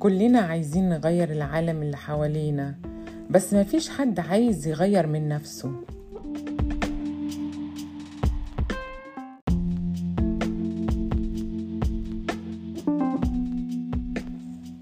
كلنا 0.00 0.38
عايزين 0.38 0.88
نغير 0.88 1.32
العالم 1.32 1.82
اللي 1.82 1.96
حوالينا 1.96 2.74
بس 3.30 3.54
مفيش 3.54 3.88
حد 3.88 4.20
عايز 4.20 4.66
يغير 4.66 5.06
من 5.06 5.28
نفسه. 5.28 5.72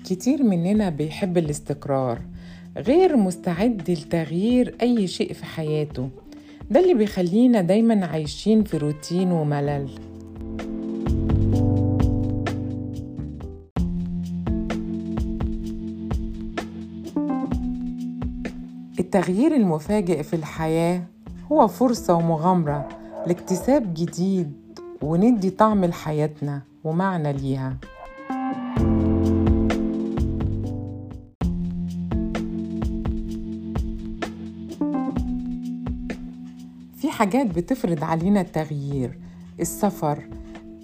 كتير 0.05 0.43
مننا 0.43 0.91
بيحب 0.91 1.39
الاستقرار 1.39 2.19
غير 2.77 3.17
مستعد 3.17 3.91
لتغيير 3.91 4.75
أي 4.83 5.07
شيء 5.07 5.33
في 5.33 5.45
حياته. 5.45 6.09
ده 6.71 6.81
اللي 6.81 6.95
بيخلينا 6.95 7.61
دايما 7.61 8.07
عايشين 8.07 8.65
في 8.65 8.77
روتين 8.77 9.33
وملل. 9.33 9.89
التغيير 18.99 19.55
المفاجئ 19.57 20.23
في 20.23 20.37
الحياة 20.37 21.03
هو 21.53 21.69
فرصة 21.69 22.15
ومغامرة 22.15 22.89
لاكتساب 23.27 23.95
جديد 23.95 24.53
وندي 25.03 25.51
طعم 25.51 25.85
لحياتنا 25.85 26.63
ومعنى 26.85 27.33
ليها. 27.33 27.77
في 36.97 37.11
حاجات 37.11 37.47
بتفرض 37.47 38.05
علينا 38.05 38.41
التغيير 38.41 39.19
السفر 39.61 40.29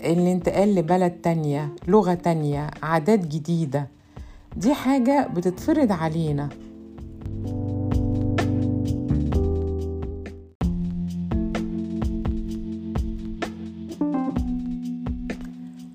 الانتقال 0.01 0.75
لبلد 0.75 1.13
تانية 1.13 1.75
لغة 1.89 2.15
تانية 2.15 2.71
عادات 2.83 3.27
جديدة. 3.27 3.89
دي 4.57 4.75
حاجة 4.75 5.29
بتتفرض 5.35 5.93
علينا. 5.93 6.49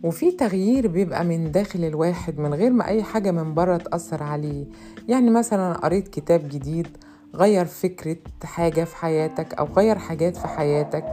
وفي 0.10 0.32
تغيير 0.32 0.88
بيبقى 0.88 1.26
من 1.26 1.52
داخل 1.52 1.84
الواحد 1.84 2.40
من 2.40 2.54
غير 2.54 2.72
ما 2.72 2.88
أي 2.88 3.04
حاجة 3.04 3.32
من 3.32 3.54
بره 3.54 3.78
تأثر 3.78 4.24
عليه. 4.24 4.66
يعني 5.08 5.30
مثلا 5.32 5.74
قريت 5.74 6.08
كتاب 6.08 6.50
جديد 6.50 6.88
غير 7.36 7.66
فكرة 7.66 8.18
حاجة 8.44 8.84
في 8.84 8.96
حياتك 8.96 9.54
أو 9.54 9.66
غير 9.66 9.98
حاجات 9.98 10.38
في 10.38 10.48
حياتك 10.48 11.06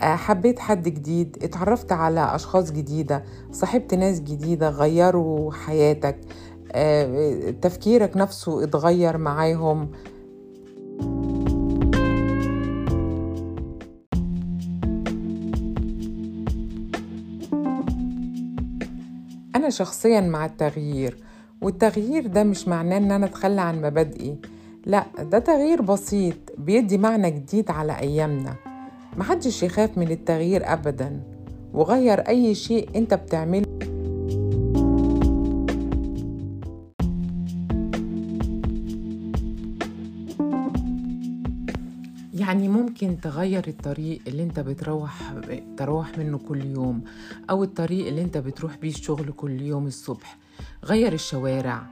حبيت 0.00 0.58
حد 0.58 0.82
جديد 0.88 1.38
اتعرفت 1.42 1.92
على 1.92 2.34
أشخاص 2.34 2.72
جديدة 2.72 3.24
صاحبت 3.52 3.94
ناس 3.94 4.20
جديدة 4.20 4.68
غيروا 4.70 5.52
حياتك 5.52 6.16
تفكيرك 7.62 8.16
نفسه 8.16 8.64
اتغير 8.64 9.16
معاهم 9.18 9.90
أنا 19.60 19.70
شخصيا 19.70 20.20
مع 20.20 20.46
التغيير 20.46 21.16
والتغيير 21.62 22.26
ده 22.26 22.44
مش 22.44 22.68
معناه 22.68 22.96
إن 22.96 23.10
أنا 23.12 23.26
أتخلى 23.26 23.60
عن 23.60 23.82
مبادئي. 23.82 24.38
لا 24.86 25.06
ده 25.18 25.38
تغيير 25.38 25.82
بسيط 25.82 26.36
بيدي 26.58 26.98
معنى 26.98 27.30
جديد 27.30 27.70
على 27.70 27.98
أيامنا. 27.98 28.54
محدش 29.16 29.62
يخاف 29.62 29.98
من 29.98 30.10
التغيير 30.10 30.72
أبدا 30.72 31.20
وغير 31.74 32.20
أي 32.20 32.54
شيء 32.54 32.88
أنت 32.96 33.14
بتعمله. 33.14 33.66
يعني 42.50 42.68
ممكن 42.68 43.20
تغير 43.20 43.68
الطريق 43.68 44.20
اللي 44.26 44.42
انت 44.42 44.60
بتروح 44.60 45.32
تروح 45.76 46.18
منه 46.18 46.38
كل 46.38 46.64
يوم 46.64 47.04
أو 47.50 47.64
الطريق 47.64 48.06
اللي 48.06 48.22
انت 48.22 48.38
بتروح 48.38 48.76
بيه 48.76 48.88
الشغل 48.88 49.32
كل 49.32 49.60
يوم 49.62 49.86
الصبح. 49.86 50.38
غير 50.84 51.12
الشوارع. 51.12 51.86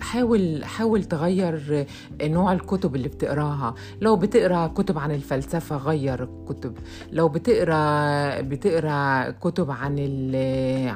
حاول 0.00 0.64
حاول 0.64 1.04
تغير 1.04 1.86
نوع 2.22 2.52
الكتب 2.52 2.96
اللي 2.96 3.08
بتقراها. 3.08 3.74
لو 4.00 4.16
بتقرا 4.16 4.66
كتب 4.66 4.98
عن 4.98 5.10
الفلسفة 5.10 5.76
غير 5.76 6.22
الكتب. 6.22 6.78
لو 7.12 7.28
بتقرا 7.28 8.40
بتقرا 8.40 9.30
كتب 9.30 9.70
عن 9.70 9.98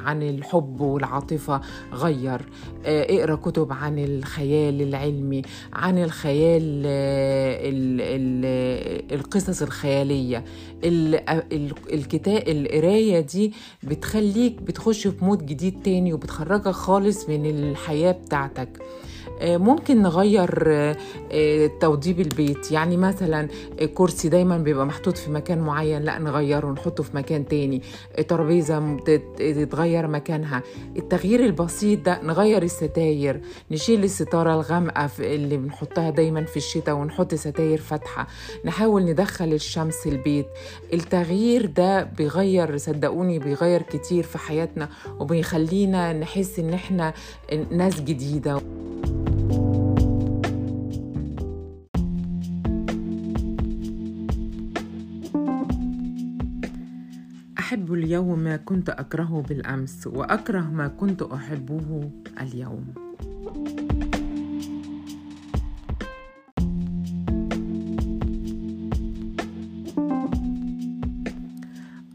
عن 0.05 0.21
الحب 0.23 0.81
والعاطفة 0.81 1.61
غير. 1.93 2.41
اقرا 2.85 3.35
كتب 3.35 3.73
عن 3.73 3.99
الخيال 3.99 4.81
العلمي 4.81 5.41
عن 5.73 6.03
الخيال 6.03 6.61
ال 6.63 8.01
ال 8.01 9.13
القصص 9.19 9.61
الخيالية. 9.61 10.43
الكتاب 11.93 12.43
القراية 12.47 13.19
دي 13.19 13.53
بتخليك 13.83 14.61
بتخش 14.61 15.07
في 15.07 15.25
مود 15.25 15.45
جديد 15.45 15.81
تاني 15.83 16.13
وبتخرجك 16.13 16.67
خالص 16.71 17.29
من 17.29 17.45
الحياة 17.45 18.12
клептаток. 18.13 18.69
ممكن 19.41 20.01
نغير 20.01 20.49
توضيب 21.79 22.19
البيت. 22.19 22.71
يعني 22.71 22.97
مثلا 22.97 23.47
كرسي 23.93 24.29
دايما 24.29 24.57
بيبقى 24.57 24.85
محطوط 24.85 25.17
في 25.17 25.31
مكان 25.31 25.59
معين 25.59 26.01
لا 26.01 26.19
نغيره 26.19 26.71
نحطه 26.71 27.03
في 27.03 27.17
مكان 27.17 27.47
تاني. 27.47 27.81
ترابيزة 28.27 28.97
تتغير 29.37 30.07
مكانها. 30.07 30.63
التغيير 30.97 31.45
البسيط 31.45 31.99
ده 32.05 32.21
نغير 32.23 32.63
الستاير 32.63 33.41
نشيل 33.71 34.03
الستارة 34.03 34.53
الغامقة 34.53 35.09
اللي 35.19 35.57
بنحطها 35.57 36.09
دايما 36.09 36.43
في 36.43 36.57
الشتاء 36.57 36.95
ونحط 36.95 37.35
ستاير 37.35 37.77
فاتحة. 37.77 38.27
نحاول 38.65 39.03
ندخل 39.05 39.53
الشمس 39.53 40.07
البيت. 40.07 40.45
التغيير 40.93 41.65
ده 41.65 42.03
بيغير 42.03 42.77
صدقوني 42.77 43.39
بيغير 43.39 43.81
كتير 43.81 44.23
في 44.23 44.37
حياتنا 44.37 44.89
وبيخلينا 45.19 46.13
نحس 46.13 46.59
إن 46.59 46.73
إحنا 46.73 47.13
ناس 47.71 48.01
جديدة. 48.01 48.61
أحب 57.63 57.93
اليوم 57.93 58.39
ما 58.39 58.57
كنت 58.57 58.89
أكرهه 58.89 59.41
بالأمس 59.41 60.07
وأكره 60.07 60.61
ما 60.61 60.87
كنت 60.87 61.21
أحبه 61.21 62.11
اليوم. 62.41 62.93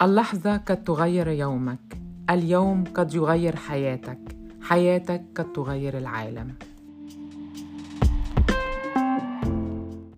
اللحظة 0.02 0.56
قد 0.56 0.84
تغير 0.84 1.28
يومك 1.28 1.98
اليوم 2.30 2.84
قد 2.84 3.14
يغير 3.14 3.56
حياتك 3.56 4.36
حياتك 4.62 5.24
قد 5.34 5.52
تغير 5.52 5.98
العالم. 5.98 6.54